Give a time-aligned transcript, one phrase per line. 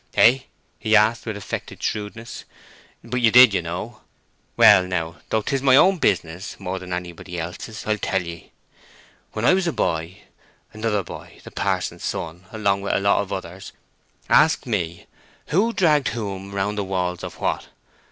[0.15, 0.47] "Hey?"
[0.79, 2.43] he asked, with affected shrewdness.
[3.03, 4.01] "But you did, you know.
[4.57, 8.51] Well, now, though it is my own business more than anybody else's, I'll tell ye.
[9.33, 10.23] When I was a boy,
[10.73, 13.73] another boy—the pa'son's son—along with a lot of others,
[14.27, 15.05] asked me
[15.49, 17.67] 'Who dragged Whom round the walls of What?